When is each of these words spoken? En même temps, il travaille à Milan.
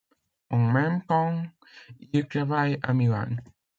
En 0.49 0.57
même 0.57 1.03
temps, 1.05 1.43
il 2.11 2.27
travaille 2.27 2.79
à 2.81 2.91
Milan. 2.91 3.35